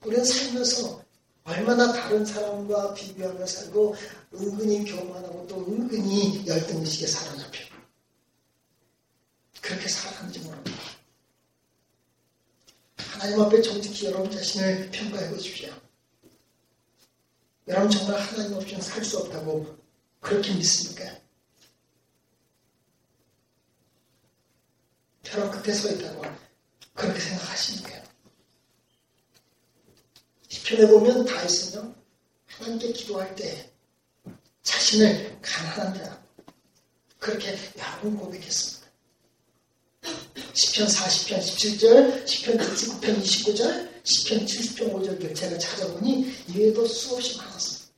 우리는 0.04 0.25
살면서 0.25 1.04
얼마나 1.44 1.92
다른 1.92 2.25
사람과 2.25 2.94
비교하며 2.94 3.44
살고 3.47 3.97
은근히 4.35 4.85
교만하고 4.85 5.47
또 5.49 5.56
은근히 5.66 6.47
열등의식에 6.47 7.06
살아가는지 7.06 7.70
하나님 13.21 13.43
앞에 13.43 13.61
정직히 13.61 14.07
여러분 14.07 14.31
자신을 14.31 14.91
평가해 14.91 15.29
보십시오. 15.29 15.71
여러분 17.69 17.91
정말 17.91 18.19
하나님 18.19 18.55
없이는 18.55 18.81
살 18.81 19.05
수 19.05 19.19
없다고 19.19 19.77
그렇게 20.21 20.55
믿습니까? 20.55 21.21
벼락 25.23 25.62
끝에 25.62 25.75
서 25.75 25.91
있다고 25.91 26.23
그렇게 26.95 27.21
생각하십니까? 27.21 28.03
시편에 30.49 30.87
보면 30.87 31.27
다 31.27 31.43
있으며 31.43 31.95
하나님께 32.47 32.95
기도할 32.95 33.35
때 33.37 33.71
자신을 34.62 35.39
가난한 35.43 35.95
자 35.95 36.25
그렇게 37.19 37.55
여러 37.77 38.17
고백했습니다. 38.17 38.80
10편 40.55 40.87
40편 40.87 41.38
17절, 41.38 42.25
10편 42.25 42.59
99편 42.59 43.23
29절, 43.23 44.02
10편 44.05 44.45
70편 44.47 44.93
5절들 44.93 45.35
제가 45.35 45.59
찾아보니 45.59 46.33
이외에도 46.49 46.87
수없이 46.87 47.37
많았습니다. 47.38 47.90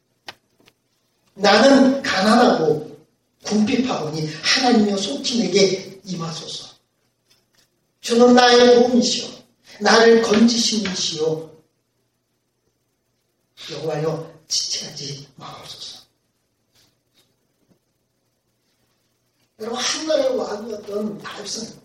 나는 1.34 2.02
가난하고 2.02 2.92
궁핍하오니 3.44 4.28
하나님여 4.42 4.96
속히 4.96 5.40
내게 5.40 6.00
임하소서. 6.04 6.72
주는 8.00 8.34
나의 8.34 8.74
도움이시오. 8.74 9.28
나를 9.80 10.22
건지시는시오. 10.22 11.50
여호와여 13.70 14.40
지체하지 14.48 15.28
마옵소서. 15.36 16.02
여러분 19.60 19.78
한나라의 19.78 20.36
왕이었던 20.36 21.18
다윗은 21.18 21.81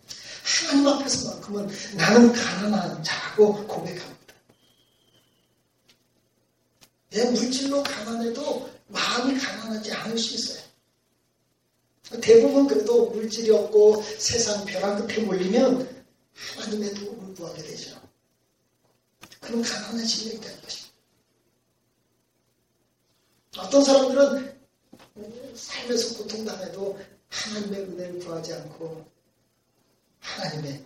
하나님 0.47 0.87
앞에서만큼은 0.87 1.69
나는 1.97 2.31
가난한 2.31 3.03
자라고 3.03 3.67
고백합니다. 3.67 4.33
내 7.09 7.29
물질로 7.31 7.83
가난해도 7.83 8.69
마음이 8.87 9.37
가난하지 9.37 9.91
않을 9.91 10.17
수 10.17 10.35
있어요. 10.35 10.65
대부분 12.21 12.65
그래도 12.67 13.09
물질이 13.09 13.51
없고 13.51 14.01
세상 14.01 14.63
벼랑 14.63 15.05
끝에 15.05 15.19
몰리면 15.19 16.05
하나님의 16.33 16.93
도움을 16.93 17.35
구하게 17.35 17.63
되죠. 17.63 17.99
그럼 19.41 19.61
가난한 19.61 20.05
심령이 20.05 20.39
되는 20.39 20.61
것입니다. 20.61 20.95
어떤 23.57 23.83
사람들은 23.83 24.57
삶에서 25.55 26.17
고통당해도 26.19 26.97
하나님의 27.29 27.81
은혜를 27.81 28.19
구하지 28.19 28.53
않고 28.53 29.16
하나님의 30.27 30.85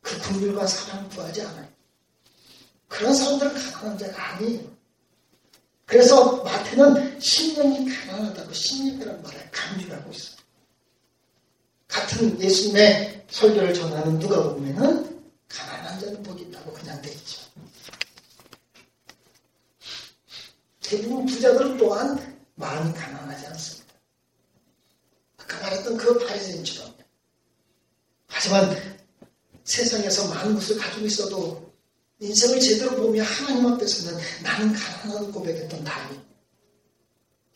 그 0.00 0.18
국률과 0.20 0.66
사랑을 0.66 1.08
구하지 1.10 1.42
않아요. 1.42 1.68
그런 2.88 3.14
사람들은 3.14 3.54
가난한 3.54 3.98
자가 3.98 4.34
아니에요. 4.34 4.74
그래서 5.86 6.42
마태는 6.42 7.20
심령이 7.20 7.88
가난하다고 7.94 8.52
심령이라는 8.52 9.22
말을 9.22 9.50
강조를 9.50 9.96
하고 9.96 10.10
있어요. 10.12 10.36
같은 11.88 12.40
예수님의 12.40 13.26
설교를 13.30 13.74
전하는 13.74 14.18
누가 14.18 14.42
보면은 14.42 15.22
가난한 15.48 16.00
자는 16.00 16.22
복이 16.22 16.44
있다고 16.44 16.72
그냥 16.72 17.00
돼 17.02 17.10
있죠. 17.12 17.42
대부분 20.80 21.26
부자들은 21.26 21.76
또한 21.76 22.38
마음이 22.54 22.92
가난하지 22.94 23.46
않습니다. 23.46 23.94
아까 25.38 25.60
말했던 25.60 25.96
그 25.96 26.18
바리새인처럼 26.26 26.94
하지만 28.54 29.00
세상에서 29.64 30.28
많은 30.28 30.54
것을 30.54 30.78
가지고 30.78 31.06
있어도 31.06 31.74
인생을 32.20 32.60
제대로 32.60 32.94
보며 32.94 33.24
하나님 33.24 33.66
앞에서는 33.66 34.22
나는 34.44 34.72
가난하다고 34.72 35.32
고백했던 35.32 35.82
다윗. 35.82 36.20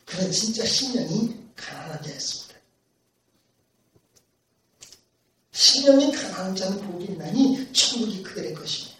그는 0.05 0.29
진짜 0.31 0.65
신령이 0.65 1.37
가난한 1.55 2.03
자였습니다. 2.03 2.59
신령이 5.51 6.11
가난한 6.11 6.55
자는 6.55 6.81
복이 6.81 7.05
있나니 7.05 7.71
천국이 7.71 8.21
그들의 8.21 8.53
것이며 8.53 8.91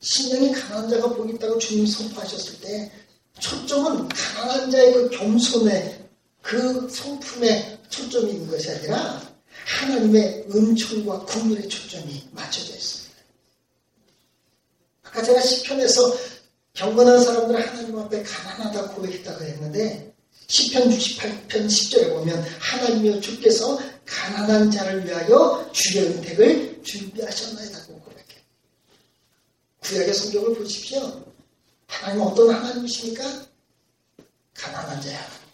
신령이 0.00 0.52
가난한 0.52 0.90
자가 0.90 1.14
복이 1.14 1.34
있다고 1.34 1.58
주님 1.58 1.86
선포하셨을 1.86 2.60
때 2.60 2.92
초점은 3.40 4.08
가난한 4.08 4.70
자의 4.70 4.92
그 4.92 5.08
겸손의 5.10 6.08
그 6.42 6.88
성품에 6.90 7.82
초점이 7.88 8.32
있는 8.32 8.50
것이 8.50 8.70
아니라 8.70 9.33
하나님의 9.64 10.46
은총과 10.54 11.20
국물의 11.20 11.68
초점이 11.68 12.28
맞춰져 12.32 12.74
있습니다. 12.74 13.14
아까 15.02 15.22
제가 15.22 15.40
시편에서 15.40 16.16
경건한 16.74 17.22
사람들은 17.22 17.68
하나님 17.68 17.98
앞에 17.98 18.22
가난하다고 18.22 18.94
고백했다고 18.94 19.44
했는데 19.44 20.12
시편 20.46 20.88
68편 20.90 21.66
10절에 21.66 22.10
보면 22.10 22.42
하나님이여 22.58 23.20
주께서 23.20 23.78
가난한 24.04 24.70
자를 24.70 25.06
위하여 25.06 25.70
주의 25.72 26.04
은택을 26.04 26.82
준비하셨나이다고 26.82 28.00
고백해. 28.00 28.24
구약의 29.80 30.12
성경을 30.12 30.54
보십시오. 30.56 31.24
하나님 31.86 32.22
어떤 32.22 32.50
하나님이십니까? 32.50 33.24
가난한 34.54 35.00
자의 35.00 35.14
하나님. 35.14 35.44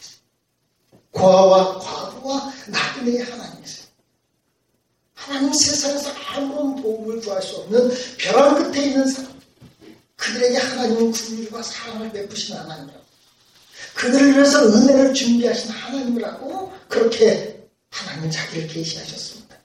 고아와 1.13 1.79
과부와 1.79 2.53
나그네의 2.69 3.19
하나님이세요. 3.23 3.80
하나님 5.31 5.53
세상에서 5.53 6.11
아무런 6.27 6.75
도움을 6.83 7.21
구할 7.21 7.41
수 7.41 7.59
없는 7.59 7.89
벼랑 8.19 8.73
끝에 8.73 8.87
있는 8.87 9.07
사람. 9.07 9.41
그들에게 10.17 10.57
하나님은 10.57 11.13
국률과 11.13 11.63
사랑을 11.63 12.11
베푸신 12.11 12.57
하나님이라고. 12.57 13.05
그들을 13.95 14.33
위해서 14.35 14.67
은혜를 14.67 15.15
준비하신 15.15 15.71
하나님이라고 15.71 16.73
그렇게 16.89 17.65
하나님은 17.91 18.29
자기를 18.33 18.67
계시하셨습니다. 18.67 19.57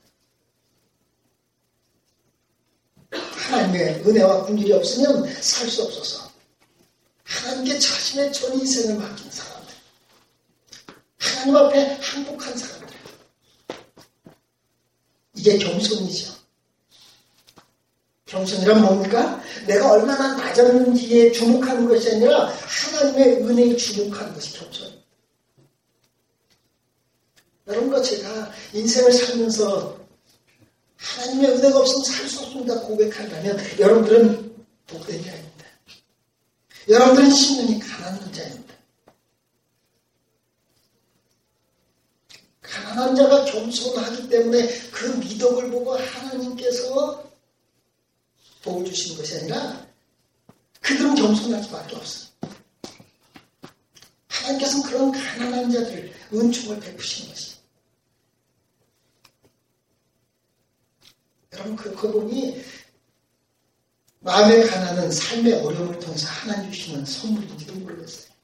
하나님의 3.11 4.03
은혜와 4.05 4.45
국률이 4.45 4.71
없으면 4.71 5.25
살 5.41 5.67
수 5.67 5.81
없어서 5.83 6.31
하나님께 7.23 7.79
자신의 7.79 8.31
전 8.31 8.53
인생을 8.53 8.97
맡긴 8.99 9.31
사람들. 9.31 9.73
하나님 11.17 11.55
앞에 11.55 11.97
항복한 12.01 12.55
사람들. 12.55 12.84
이게 15.45 15.59
겸손이죠. 15.59 16.33
겸손이란 18.25 18.81
뭡니까? 18.81 19.39
내가 19.67 19.91
얼마나 19.91 20.35
낮았는지에 20.35 21.31
주목하는 21.33 21.87
것이 21.87 22.09
아니라 22.09 22.47
하나님의 22.47 23.43
은혜에 23.43 23.77
주목하는 23.77 24.33
것이 24.33 24.53
겸손입니다. 24.57 25.05
여러분과 27.67 28.01
제가 28.01 28.51
인생을 28.73 29.11
살면서 29.11 29.99
하나님의 30.97 31.51
은혜가 31.51 31.77
없으면 31.79 32.03
살 32.05 32.27
수 32.27 32.41
없습니다 32.41 32.79
고백한다면 32.81 33.59
여러분들은 33.79 34.65
복된 34.87 35.23
자입니다. 35.23 35.65
여러분들은 36.89 37.29
신령이 37.29 37.79
가난한 37.79 38.33
자입니다. 38.33 38.64
가난한 42.95 43.15
자가 43.15 43.43
겸손하기 43.43 44.29
때문에 44.29 44.67
그 44.91 45.05
미덕을 45.17 45.69
보고 45.69 45.95
하나님께서 45.95 47.29
복을 48.63 48.85
주시는 48.85 49.17
것이 49.17 49.37
아니라 49.37 49.85
그들은 50.79 51.15
겸손할 51.15 51.61
수밖에 51.63 51.95
없어요. 51.97 52.29
하나님께서는 54.29 54.85
그런 54.85 55.11
가난한 55.11 55.71
자들 55.71 56.13
은총을 56.33 56.79
베푸시는 56.79 57.33
것이에요. 57.33 57.55
여러분 61.53 61.75
그, 61.75 61.93
그분이 61.95 62.63
마음의 64.21 64.67
가난은 64.67 65.11
삶의 65.11 65.53
어려움을 65.53 65.99
통해서 65.99 66.27
하나님 66.27 66.71
주시는 66.71 67.05
선물인지도 67.05 67.75
모르겠어요. 67.75 68.34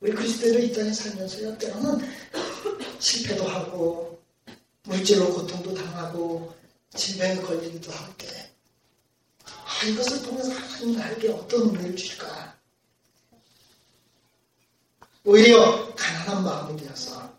우리 0.00 0.12
그리스도인을 0.12 0.64
이 0.64 0.72
땅에 0.72 0.92
살면서요, 0.92 1.58
때로는 1.58 1.98
실패도 3.00 3.44
하고, 3.48 4.22
물질로 4.84 5.32
고통도 5.34 5.74
당하고, 5.74 6.54
질병에 6.94 7.36
걸리기도 7.42 7.90
할 7.90 8.16
때, 8.16 8.52
아, 9.44 9.84
이것을 9.84 10.22
통해서 10.22 10.52
하나님 10.52 10.96
나에게 10.96 11.30
어떤 11.30 11.70
은혜를 11.70 11.96
주실까? 11.96 12.56
오히려 15.24 15.94
가난한 15.94 16.44
마음이 16.44 16.80
되어서 16.80 17.36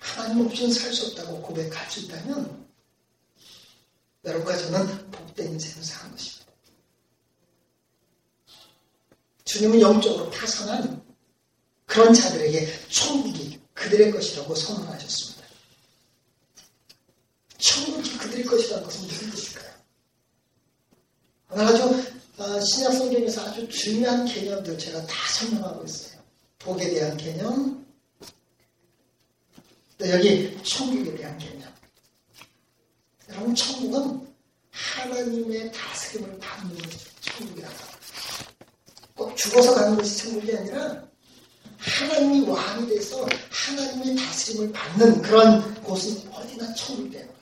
하나님 0.00 0.44
없이는 0.46 0.72
살 0.72 0.92
수 0.92 1.06
없다고 1.06 1.40
고백할 1.42 1.90
수 1.90 2.00
있다면, 2.00 2.68
여러분과 4.24 4.56
저는 4.56 5.10
복된 5.12 5.52
인생을 5.52 5.84
사는 5.84 6.10
것입니다. 6.10 6.52
주님은 9.44 9.80
영적으로 9.80 10.28
타산한 10.30 11.09
그런 11.90 12.14
자들에게 12.14 12.68
천국이 12.88 13.58
그들의 13.74 14.12
것이라고 14.12 14.54
선언하셨습니다. 14.54 15.44
천국이 17.58 18.16
그들의 18.16 18.44
것이라는 18.44 18.84
것은 18.84 19.08
무슨 19.08 19.30
뜻일까요? 19.30 19.70
아주 21.48 22.12
어, 22.38 22.60
신약 22.60 22.92
성경에서 22.94 23.42
아주 23.42 23.68
중요한 23.68 24.24
개념들 24.24 24.78
제가 24.78 25.04
다 25.04 25.14
설명하고 25.32 25.84
있어요. 25.84 26.20
복에 26.60 26.90
대한 26.90 27.16
개념, 27.16 27.84
또 29.98 30.08
여기 30.10 30.62
천국에 30.62 31.16
대한 31.16 31.36
개념. 31.38 31.74
여러분 33.30 33.52
천국은 33.52 34.32
하나님의 34.70 35.72
다스림을 35.72 36.38
받는 36.38 36.78
천국이라고. 37.20 37.74
꼭 39.16 39.36
죽어서 39.36 39.74
가는 39.74 39.96
것이 39.96 40.18
천국이 40.18 40.56
아니라 40.56 41.09
하나님이 41.80 42.46
왕이 42.48 42.88
돼서 42.88 43.26
하나님의 43.50 44.16
다스림을 44.16 44.72
받는 44.72 45.22
그런 45.22 45.82
곳은 45.82 46.30
어디나 46.30 46.72
천국이 46.74 47.10
되는 47.10 47.26
거예요. 47.26 47.40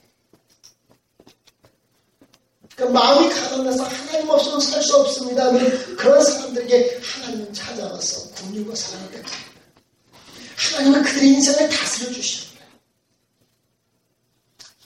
그러니까 2.77 3.01
마음이 3.01 3.29
가난해서 3.29 3.83
하나님 3.83 4.31
없으면 4.31 4.61
살 4.61 4.83
수 4.83 4.97
없습니다. 4.97 5.51
그런 5.97 6.23
사람들에게 6.23 7.01
하나님은 7.03 7.53
찾아와서 7.53 8.31
국률과 8.35 8.75
사랑을 8.77 9.11
베풀니다 9.11 9.49
하나님은 10.57 11.03
그들의 11.03 11.29
인생을 11.31 11.69
다스려 11.69 12.13
주십니다. 12.13 12.65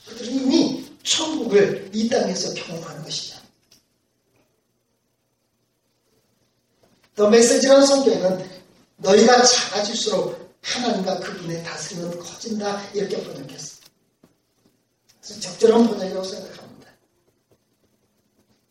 그들은 0.07 0.33
이미 0.33 0.91
천국을 1.03 1.91
이 1.93 2.09
땅에서 2.09 2.53
경험하는 2.55 3.03
것이죠. 3.03 3.37
더 7.15 7.29
메시지라는 7.29 7.85
성경에는 7.85 8.52
너희가 9.03 9.43
작아질수록 9.43 10.57
하나님과 10.61 11.19
그분의 11.19 11.63
다스림은 11.63 12.19
커진다 12.19 12.89
이렇게 12.93 13.21
번역했어. 13.21 13.81
그래서 15.21 15.39
적절한 15.41 15.87
번역이라고 15.87 16.23
생각합니다. 16.23 16.91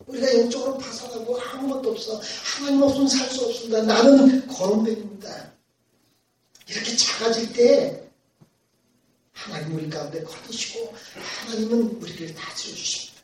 우리가 0.07 0.39
영적으로 0.39 0.79
파산하고 0.79 1.39
아무것도 1.41 1.91
없어. 1.93 2.21
하나님 2.45 2.83
없으면 2.83 3.09
살 3.09 3.31
수 3.31 3.45
없습니다. 3.45 3.83
나는 3.83 4.47
거론백입니다. 4.49 5.53
이렇게 6.69 6.97
작아질 6.97 7.53
때 7.53 8.11
하나님 9.33 9.77
우리 9.77 9.91
가운데 9.91 10.23
거두시고 10.23 10.95
하나님은 11.15 11.83
우리를 12.01 12.35
다스려 12.35 12.75
주십니다. 12.75 13.23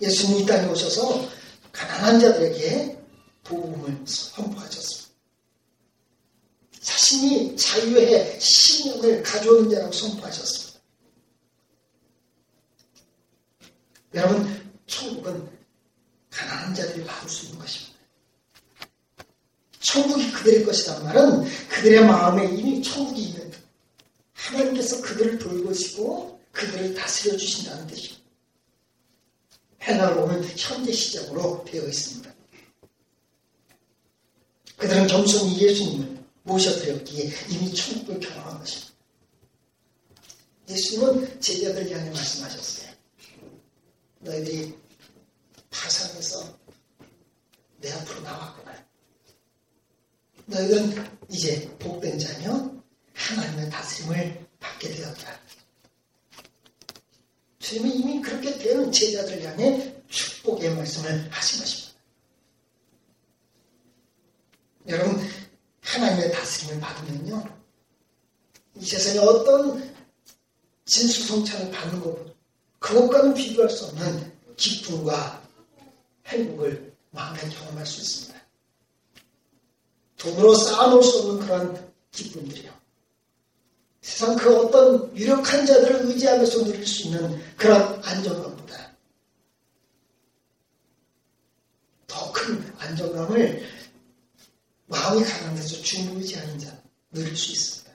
예수님이 0.00 0.42
이 0.42 0.46
땅에 0.46 0.66
오셔서 0.70 1.28
가난한 1.72 2.20
자들에게 2.20 3.03
복음을 3.44 4.02
선포하셨습니다. 4.06 5.14
자신이 6.80 7.56
자유의 7.56 8.40
신령을 8.40 9.22
가져오는 9.22 9.70
자라고 9.70 9.92
선포하셨습니다. 9.92 10.80
여러분, 14.14 14.70
천국은 14.86 15.48
가난한 16.30 16.74
자들이 16.74 17.04
받을 17.04 17.28
수 17.28 17.46
있는 17.46 17.58
것입니다. 17.58 17.94
천국이 19.80 20.30
그들의 20.32 20.64
것이란 20.64 21.04
말은 21.04 21.44
그들의 21.68 22.04
마음에 22.06 22.46
이미 22.46 22.82
천국이 22.82 23.22
있는 23.22 23.52
하나님께서 24.32 25.00
그들을 25.02 25.38
돌보시고 25.38 26.40
그들을 26.52 26.94
다스려 26.94 27.36
주신다는 27.36 27.86
뜻입니다. 27.86 28.24
해나를 29.82 30.16
보면 30.16 30.44
현재 30.56 30.92
시작으로 30.92 31.64
되어 31.66 31.86
있습니다. 31.86 32.33
그들은 34.76 35.06
겸손히 35.06 35.60
예수님을 35.60 36.24
모셔드렸기에 36.42 37.32
이미 37.50 37.74
천국을 37.74 38.20
경험한 38.20 38.58
것입니다. 38.58 38.94
예수님은 40.68 41.40
제자들 41.40 41.90
향해 41.90 42.10
말씀하셨어요. 42.10 42.94
너희들이 44.20 44.74
파산해서 45.70 46.58
내 47.80 47.92
앞으로 47.92 48.20
나왔구나. 48.22 48.84
너희는 50.46 51.18
이제 51.30 51.68
복된 51.78 52.18
자면 52.18 52.82
하나님의 53.14 53.70
다스림을 53.70 54.46
받게 54.60 54.88
되었다. 54.88 55.40
주님이 57.58 57.94
이미 57.94 58.20
그렇게 58.20 58.58
되는 58.58 58.90
제자들 58.92 59.42
향해 59.42 59.94
축복의 60.08 60.74
말씀을 60.74 61.30
하신 61.30 61.60
것입니다. 61.60 61.94
여러분, 64.86 65.26
하나님의 65.80 66.30
다스림을 66.54 66.80
받으면요. 66.80 67.44
이 68.76 68.84
세상에 68.84 69.18
어떤 69.18 69.94
진수성찬을 70.84 71.70
받는 71.72 72.00
것, 72.00 72.34
그것과는 72.78 73.34
비교할 73.34 73.70
수 73.70 73.86
없는 73.86 74.32
기쁨과 74.56 75.42
행복을 76.26 76.94
마음에 77.10 77.38
경험할 77.48 77.84
수 77.86 78.00
있습니다. 78.00 78.44
돈으로 80.18 80.54
쌓아놓을 80.54 81.02
수 81.02 81.18
없는 81.20 81.46
그런 81.46 81.92
기쁨들이요. 82.12 82.72
세상 84.00 84.36
그 84.36 84.54
어떤 84.58 85.16
유력한 85.16 85.64
자들을 85.64 86.06
의지하면서 86.06 86.64
누릴 86.64 86.86
수 86.86 87.04
있는 87.04 87.56
그런 87.56 88.00
안정감보다 88.04 88.92
더 92.06 92.32
큰 92.32 92.72
안정감을 92.78 93.73
마음이 94.86 95.24
가난해서 95.24 95.82
주님 95.82 96.16
의지하는 96.16 96.58
자 96.58 96.82
누릴 97.10 97.36
수 97.36 97.52
있습니다. 97.52 97.92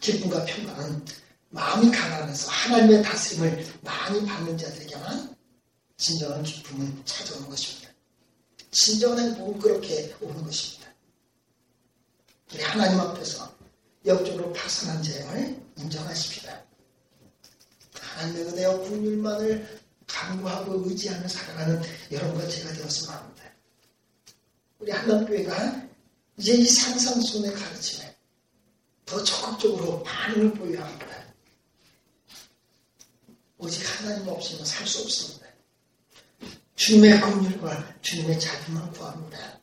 기쁨과 0.00 0.44
평강은 0.44 1.04
마음이 1.50 1.90
가난해서 1.90 2.50
하나님의 2.50 3.02
다스림을 3.02 3.66
많이 3.82 4.24
받는 4.24 4.56
자들에게만 4.56 5.36
진정한 5.96 6.42
기쁨은 6.42 7.02
찾아오는 7.04 7.48
것입니다. 7.48 7.90
진정한 8.70 9.18
행복은 9.18 9.58
그렇게 9.58 10.14
오는 10.20 10.44
것입니다. 10.44 10.88
우리 12.52 12.62
하나님 12.62 13.00
앞에서 13.00 13.52
영적으로 14.06 14.52
파산한 14.52 15.02
죄을 15.02 15.60
인정하십시다. 15.76 16.64
하나님의 18.00 18.44
은혜와 18.46 18.78
국률만을 18.80 19.80
강구하고 20.06 20.88
의지하며 20.88 21.28
살아가는 21.28 21.82
여러분과 22.10 22.48
제가 22.48 22.72
되었으면 22.72 23.16
합니다. 23.16 23.44
우리 24.78 24.92
한남교회가 24.92 25.88
이제 26.36 26.54
이 26.54 26.64
상상손의 26.64 27.52
가르침에 27.52 28.16
더 29.04 29.22
적극적으로 29.24 30.02
반응을 30.04 30.54
보여야 30.54 30.86
합니다. 30.86 31.24
오직 33.58 33.82
하나님 33.84 34.28
없이는 34.28 34.64
살 34.64 34.86
수 34.86 35.02
없습니다. 35.02 35.48
주님의 36.76 37.20
긍휼과 37.20 38.00
주님의 38.02 38.38
자비만 38.38 38.92
구합니다. 38.92 39.60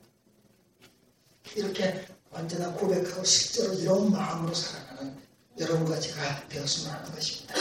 이렇게 1.55 2.05
언제나 2.31 2.69
고백하고 2.73 3.23
실제로 3.23 3.73
이런 3.75 4.11
마음으로 4.11 4.53
살아가는 4.53 5.17
여러분과 5.57 5.97
제가 5.97 6.45
되었으면 6.49 6.93
하는 6.93 7.11
것입니다. 7.13 7.55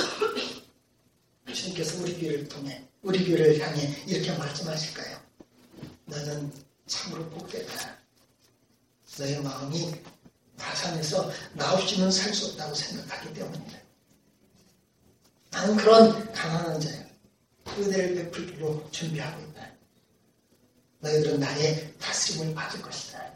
주님께서 1.54 2.02
우리 2.02 2.18
교회를 2.18 2.48
통해 2.48 2.84
우리 3.02 3.24
교회를 3.24 3.60
향해 3.60 3.94
이렇게 4.08 4.36
말씀하실까요? 4.36 5.20
너는 6.06 6.52
참으로 6.86 7.28
복되다. 7.30 7.98
너의 9.18 9.40
마음이 9.42 9.94
파산해서 10.56 11.30
나 11.54 11.72
없이는 11.74 12.10
살 12.10 12.32
수 12.34 12.46
없다고 12.46 12.74
생각하기 12.74 13.34
때문이다. 13.34 13.78
나는 15.50 15.76
그런 15.76 16.32
가난한 16.32 16.80
자야. 16.80 17.04
은혜를 17.78 18.14
베풀기로 18.16 18.90
준비하고 18.90 19.40
있다. 19.50 19.70
너희들은 21.00 21.40
나의 21.40 21.94
다스림을 21.98 22.54
받을 22.54 22.80
것이다. 22.82 23.32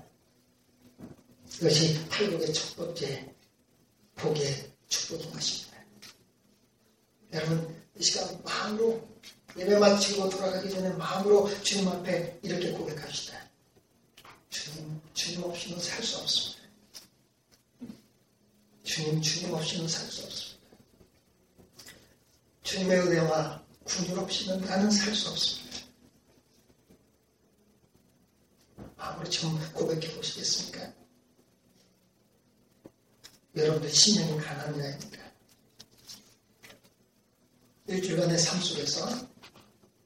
이것이 1.56 2.08
팔복의 2.08 2.52
첫 2.52 2.76
번째 2.76 3.34
복의 4.16 4.72
축복인 4.88 5.30
것입니다. 5.32 5.78
여러분, 7.32 7.82
이 7.98 8.02
시간 8.02 8.40
마음으로 8.42 9.06
예배 9.56 9.76
마치고 9.78 10.28
돌아가기 10.28 10.70
전에 10.70 10.90
마음으로 10.90 11.50
주님 11.62 11.88
앞에 11.88 12.38
이렇게 12.42 12.70
고백합시다. 12.72 13.27
주님, 14.50 15.00
주님 15.14 15.42
없이는 15.44 15.78
살 15.80 16.02
수 16.02 16.18
없습니다. 16.18 16.62
주님, 18.84 19.20
주님 19.20 19.54
없이는 19.54 19.88
살 19.88 20.10
수 20.10 20.24
없습니다. 20.24 20.58
주님의 22.62 22.98
은혜와 23.00 23.64
구원 23.84 24.18
없이는 24.18 24.60
나는 24.62 24.90
살 24.90 25.14
수 25.14 25.28
없습니다. 25.30 25.78
마음으로 28.96 29.28
지금 29.30 29.72
고백해 29.72 30.14
보시겠습니까? 30.14 30.92
여러분들 33.56 33.90
심령이 33.90 34.38
가난이 34.40 34.82
아닙니까? 34.82 35.18
일주일간의 37.86 38.38
삶 38.38 38.60
속에서 38.60 39.28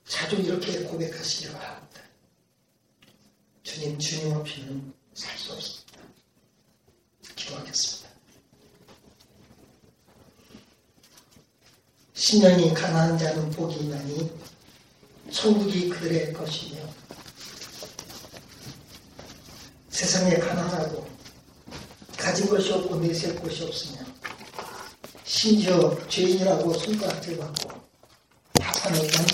자주 0.07 0.37
이렇게 0.37 0.85
고백하시기 0.85 1.53
바랍니다. 1.53 1.92
주님, 3.63 3.99
주님 3.99 4.33
없이는 4.37 4.93
살 5.15 5.37
수 5.39 5.53
없습니다. 5.53 5.99
기도하겠습니다. 7.37 8.11
신령이 12.15 12.73
가난한 12.75 13.19
자는 13.19 13.51
복이 13.51 13.77
있나니 13.85 14.31
소국이 15.31 15.89
그들의 15.89 16.33
것이며 16.33 16.83
세상에 19.91 20.37
가난하고 20.39 21.07
가진 22.17 22.49
것이 22.49 22.73
없고 22.73 22.97
내세울 23.01 23.37
것이 23.41 23.65
없으며 23.65 24.05
심지어 25.25 26.09
죄인이라고 26.09 26.73
손가락질 26.75 27.39
받고 27.39 27.71
파산을 28.61 28.99
한 29.01 29.27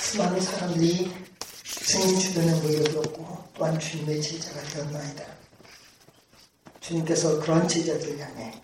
수많은 0.00 0.40
사람들이 0.40 1.25
스님 1.86 2.18
주변에 2.18 2.52
모여들었고 2.62 3.44
또한 3.54 3.78
주님의 3.78 4.20
제자가 4.20 4.60
되었나이다. 4.60 5.24
주님께서 6.80 7.38
그런 7.38 7.68
제자들 7.68 8.18
향해 8.18 8.60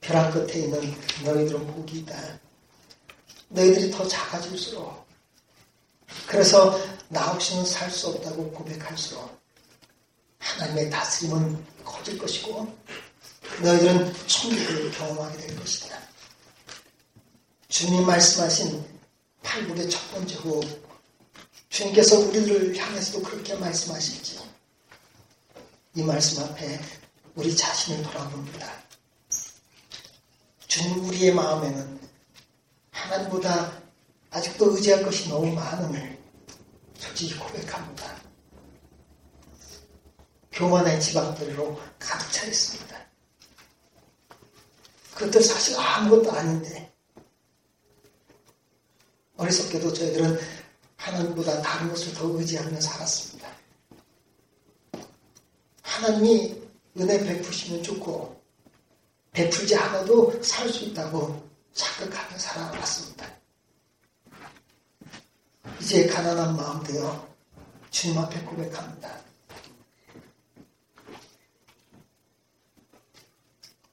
벼랑 0.00 0.30
끝에 0.30 0.60
있는 0.60 0.80
너희들은 1.24 1.66
복이 1.66 1.98
있다. 1.98 2.38
너희들이 3.48 3.90
더 3.90 4.06
작아질수록 4.06 5.04
그래서 6.28 6.78
나 7.08 7.32
없이는 7.32 7.64
살 7.64 7.90
수 7.90 8.06
없다고 8.06 8.52
고백할수록 8.52 9.36
하나님의 10.38 10.90
다스림은 10.90 11.66
커질 11.84 12.18
것이고 12.18 12.72
너희들은 13.64 14.14
천국을 14.28 14.92
경험하게 14.92 15.38
될 15.38 15.56
것이다. 15.56 15.98
주님 17.66 18.06
말씀하신 18.06 18.86
팔복의 19.42 19.90
첫 19.90 20.12
번째 20.12 20.36
호흡 20.36 20.87
주님께서 21.68 22.18
우리들을 22.20 22.76
향해서도 22.76 23.22
그렇게 23.22 23.54
말씀하실지 23.54 24.38
이 25.94 26.02
말씀 26.02 26.42
앞에 26.44 26.80
우리 27.34 27.54
자신을 27.54 28.02
돌아봅니다. 28.02 28.82
주님 30.66 31.04
우리의 31.06 31.34
마음에는 31.34 32.00
하나님보다 32.90 33.82
아직도 34.30 34.74
의지할 34.74 35.02
것이 35.02 35.28
너무 35.28 35.52
많음을 35.52 36.18
솔직히 36.98 37.38
고백합니다. 37.38 38.18
교만의 40.52 41.00
지방들로 41.00 41.80
가득 41.98 42.32
차 42.32 42.46
있습니다. 42.46 42.98
그것들 45.14 45.42
사실 45.42 45.76
아무것도 45.76 46.32
아닌데 46.32 46.92
어리석게도 49.36 49.92
저희들은 49.92 50.38
하나님보다 50.98 51.62
다른 51.62 51.88
것을 51.88 52.12
더 52.12 52.26
의지하며 52.26 52.80
살았습니다. 52.80 53.48
하나님이 55.82 56.60
은혜 56.98 57.18
베푸시면 57.24 57.82
좋고 57.82 58.40
베풀지 59.32 59.76
않아도 59.76 60.42
살 60.42 60.68
수 60.70 60.84
있다고 60.84 61.48
착각하며 61.72 62.38
살아왔습니다. 62.38 63.26
이제 65.80 66.06
가난한 66.08 66.56
마음 66.56 66.82
되어 66.82 67.28
주님 67.90 68.18
앞에 68.18 68.40
고백합니다. 68.42 69.18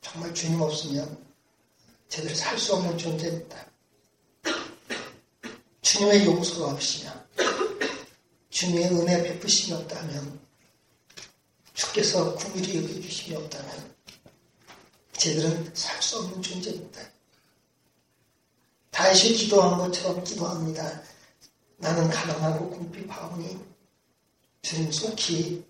정말 0.01 0.33
주님 0.33 0.59
없으면 0.61 1.25
제대로 2.09 2.33
살 2.33 2.57
수 2.57 2.73
없는 2.75 2.97
존재입니다. 2.97 3.74
주님의 5.85 6.25
용서가 6.25 6.71
없으면 6.73 7.27
주님의 8.49 8.85
은혜 8.85 9.21
베푸심이 9.21 9.77
없다면 9.81 10.39
주께서 11.75 12.33
구밀히 12.33 12.77
여겨주심이 12.77 13.35
없다면 13.35 13.95
저희들은 15.13 15.75
살 15.75 16.01
수 16.01 16.17
없는 16.17 16.41
존재입니다. 16.41 17.01
다시 18.89 19.33
기도한 19.35 19.77
것처럼 19.77 20.23
기도합니다. 20.23 21.03
나는 21.77 22.09
가난하고 22.09 22.71
궁핍 22.71 23.07
하오니 23.07 23.59
주님 24.63 24.91
속히 24.91 25.63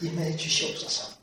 임해 0.00 0.36
주시옵소서. 0.36 1.16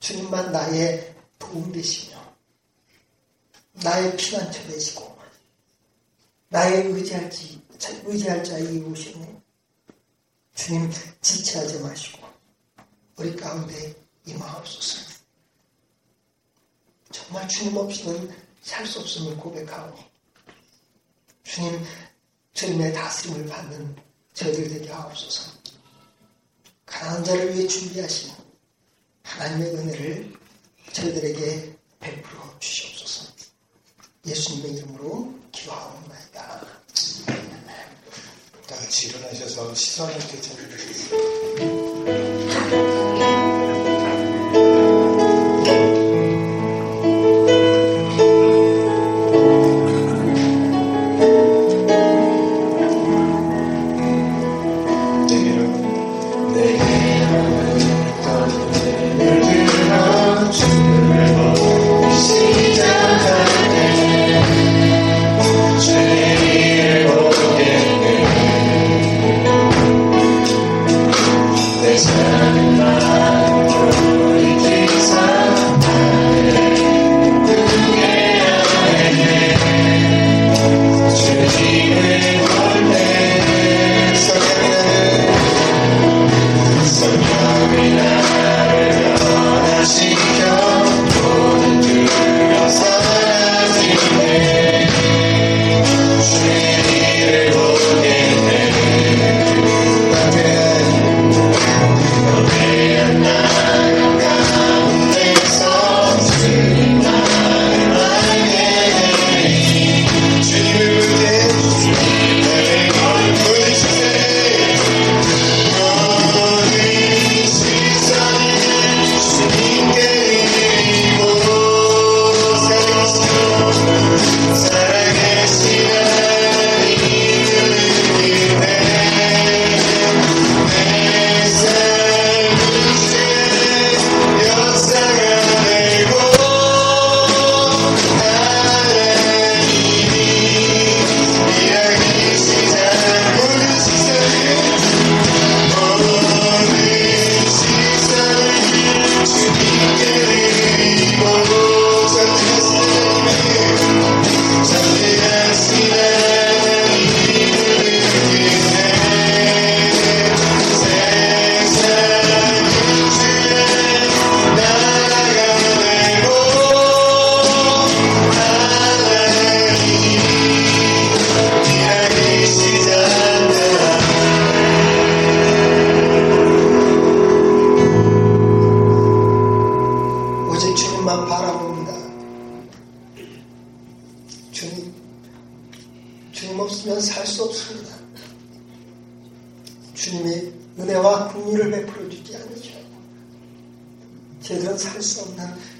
주님만 0.00 0.52
나의 0.52 1.14
도움 1.38 1.70
되시며 1.70 2.34
나의 3.72 4.16
피난처 4.16 4.66
되시고 4.68 5.17
나의 6.48 6.86
의지할, 6.86 7.30
지, 7.30 7.60
의지할 8.04 8.42
자이 8.42 8.78
오시니 8.80 9.40
주님 10.54 10.90
지체하지 11.20 11.80
마시고 11.80 12.26
우리 13.16 13.36
가운데 13.36 13.94
임하옵소서. 14.24 15.18
정말 17.10 17.46
주님 17.48 17.76
없이는 17.76 18.48
살 18.62 18.86
수 18.86 19.00
없음을 19.00 19.36
고백하오니 19.36 20.00
주님 21.44 21.84
주님의 22.52 22.92
다스림을 22.92 23.46
받는 23.46 23.96
저희들 24.34 24.68
되게 24.68 24.90
하옵소서. 24.90 25.52
가난한 26.86 27.24
자를 27.24 27.54
위해 27.54 27.66
준비하신 27.68 28.32
하나님의 29.22 29.74
은혜를 29.74 30.38
저희들에게 30.92 31.78
베풀어 32.00 32.58
주시옵소서. 32.58 33.32
예수님의 34.26 34.72
이름으로 34.78 35.34
기도하옵나이다. 35.52 36.27
다 38.66 38.74
같이 38.76 39.08
일어나셔서 39.08 39.74
시선을 39.74 40.18
되찾으시겠습 40.18 41.77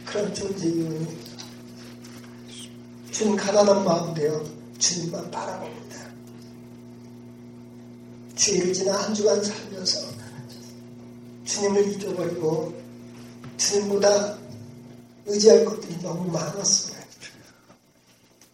그런 0.08 0.34
존재이오니 0.34 1.18
주님 3.10 3.36
가난한 3.36 3.84
마음 3.84 4.14
되어 4.14 4.42
주님만 4.78 5.30
바라봅니다. 5.30 6.08
주일을 8.34 8.72
지나 8.72 9.02
한 9.02 9.12
주간 9.12 9.42
살면서 9.42 10.08
주님을 11.44 11.88
잊어버리고 11.88 12.74
주님보다 13.58 14.38
의지할 15.26 15.64
것들이 15.66 16.00
너무 16.00 16.30
많았어요. 16.30 16.98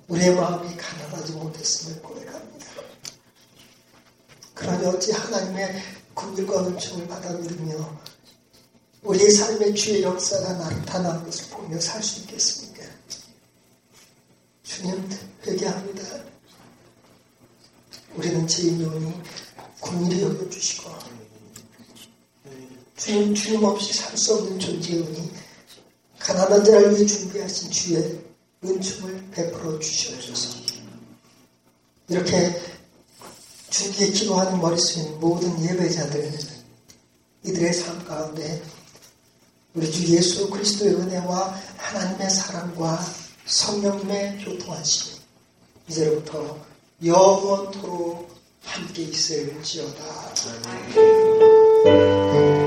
우리의 0.09 0.35
마음이 0.35 0.77
가난하지 0.77 1.33
못했음을 1.35 2.03
고백합니다. 2.03 2.67
그러니 4.55 4.87
어찌 4.87 5.13
하나님의 5.13 5.83
국일과 6.15 6.67
은총을 6.67 7.07
받아 7.07 7.31
누리며 7.31 8.01
우리의 9.05 9.31
삶의 9.31 9.75
주의 9.75 10.03
역사가 10.03 10.55
나타나는 10.55 11.25
것을 11.27 11.51
보며 11.51 11.79
살 11.79 12.03
수 12.03 12.21
있겠습니까? 12.23 12.85
주님 14.63 15.09
회개합니다. 15.47 16.25
우리는 18.17 18.47
죄인이오니 18.47 19.13
국민이 19.81 20.23
여겨주시고 20.23 20.91
주님 22.97 23.35
주님 23.35 23.65
없이 23.65 23.93
살 23.93 24.17
수 24.17 24.35
없는 24.37 24.59
존재이오니 24.59 25.31
가난한 26.19 26.65
자를 26.65 26.97
위해 26.97 27.05
준비하신 27.05 27.71
주의 27.71 28.25
은총을 28.65 29.31
베풀어 29.33 29.79
주시옵소서. 29.81 30.65
이렇게 32.09 32.59
주기에 33.69 34.09
기도하는 34.09 34.59
머릿속에 34.61 35.11
모든 35.19 35.63
예배자들 35.63 36.33
이들의 37.45 37.73
삶 37.75 38.03
가운데 38.07 38.63
우리 39.75 39.91
주 39.91 40.07
예수 40.15 40.49
그리스도의 40.51 40.95
은혜와 40.95 41.61
하나님의 41.77 42.31
사랑과 42.31 43.05
성령님의 43.45 44.45
교통하심 44.45 45.19
이제로부터 45.89 46.57
영원토록 47.05 48.33
함께 48.63 49.03
있을지어다. 49.03 50.35
시작 50.37 52.64